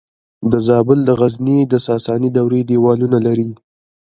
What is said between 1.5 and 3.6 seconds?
د ساساني دورې دیوالونه لري